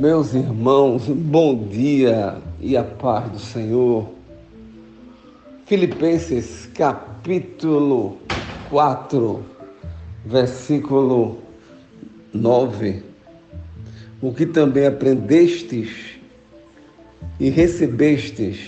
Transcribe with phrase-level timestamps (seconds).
[0.00, 4.08] Meus irmãos, bom dia e a paz do Senhor.
[5.66, 8.16] Filipenses capítulo
[8.70, 9.44] 4,
[10.24, 11.40] versículo
[12.32, 13.02] 9.
[14.22, 16.18] O que também aprendestes
[17.38, 18.58] e recebestes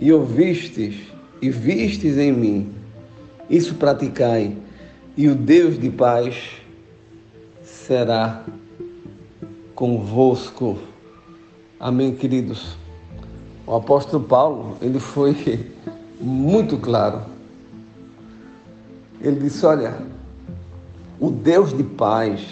[0.00, 0.96] e ouvistes
[1.42, 2.72] e vistes em mim,
[3.50, 4.56] isso praticai,
[5.18, 6.34] e o Deus de paz
[7.62, 8.42] será
[9.78, 10.76] convosco.
[11.78, 12.76] Amém, queridos.
[13.64, 15.70] O apóstolo Paulo, ele foi
[16.20, 17.22] muito claro.
[19.20, 19.96] Ele disse: Olha,
[21.20, 22.44] o Deus de paz,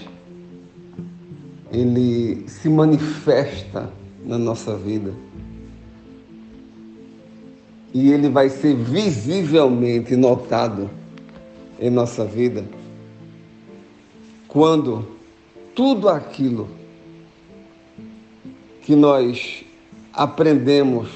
[1.73, 3.91] ele se manifesta
[4.25, 5.13] na nossa vida.
[7.93, 10.89] E ele vai ser visivelmente notado
[11.81, 12.65] em nossa vida
[14.47, 15.09] quando
[15.75, 16.86] tudo aquilo
[18.87, 19.65] que nós
[20.13, 21.09] aprendemos,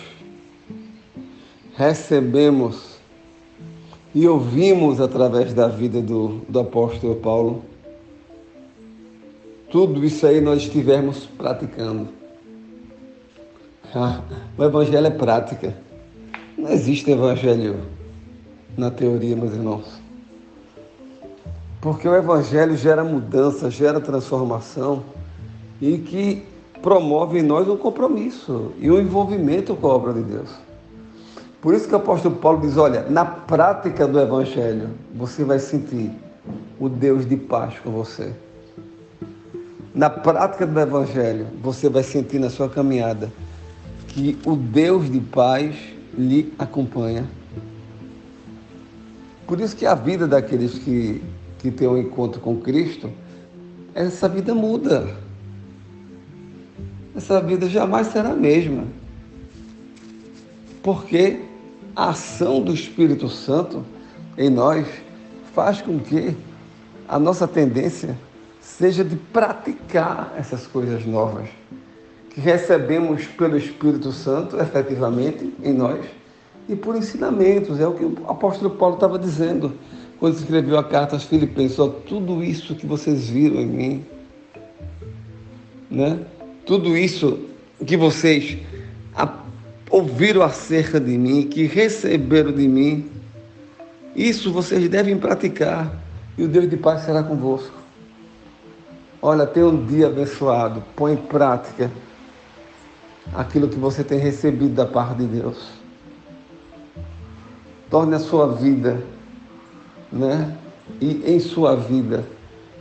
[1.77, 2.97] recebemos
[4.13, 7.65] e ouvimos através da vida do, do apóstolo Paulo,
[9.71, 12.09] tudo isso aí nós estivermos praticando.
[13.95, 14.21] Ah,
[14.59, 15.73] o evangelho é prática.
[16.59, 17.83] Não existe evangelho
[18.77, 19.87] na teoria, meus irmãos.
[21.81, 25.05] Porque o evangelho gera mudança, gera transformação
[25.81, 26.50] e que
[26.83, 30.51] promove em nós um compromisso e um envolvimento com a obra de Deus.
[31.61, 36.11] Por isso que o apóstolo Paulo diz: olha, na prática do Evangelho, você vai sentir
[36.79, 38.33] o Deus de paz com você.
[39.95, 43.31] Na prática do Evangelho, você vai sentir na sua caminhada
[44.09, 45.77] que o Deus de paz
[46.17, 47.27] lhe acompanha.
[49.47, 51.21] Por isso que a vida daqueles que,
[51.59, 53.11] que têm um encontro com Cristo,
[53.95, 55.15] essa vida muda
[57.21, 58.85] essa vida jamais será a mesma.
[60.83, 61.41] Porque
[61.95, 63.85] a ação do Espírito Santo
[64.39, 64.87] em nós
[65.55, 66.35] faz com que
[67.07, 68.17] a nossa tendência
[68.61, 71.49] seja de praticar essas coisas novas
[72.31, 76.03] que recebemos pelo Espírito Santo efetivamente em nós
[76.69, 77.79] e por ensinamentos.
[77.81, 79.75] É o que o apóstolo Paulo estava dizendo
[80.19, 84.07] quando escreveu a carta aos Filipenses: tudo isso que vocês viram em mim,
[85.91, 86.25] né?
[86.67, 87.39] Tudo isso
[87.87, 88.59] que vocês
[89.91, 93.11] ouviram acerca de mim, que receberam de mim,
[94.15, 96.01] isso vocês devem praticar
[96.39, 97.75] e o Deus de paz será convosco.
[99.21, 101.91] Olha, tenha um dia abençoado, põe em prática
[103.35, 105.69] aquilo que você tem recebido da parte de Deus.
[107.91, 109.03] Torne a sua vida,
[110.11, 110.57] né?
[111.01, 112.25] E em sua vida,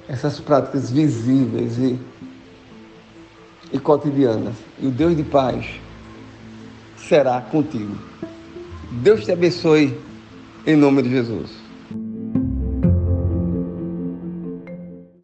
[0.08, 2.00] essas práticas visíveis e
[3.72, 4.56] e cotidianas.
[4.80, 5.66] E o Deus de paz
[6.98, 7.96] será contigo.
[8.92, 9.98] Deus te abençoe
[10.66, 11.69] em nome de Jesus.